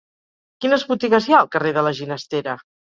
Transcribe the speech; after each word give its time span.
Quines 0.65 0.87
botigues 0.93 1.29
hi 1.29 1.37
ha 1.37 1.37
al 1.43 1.53
carrer 1.59 1.77
de 1.79 1.87
la 1.91 1.95
Ginestera? 2.03 2.63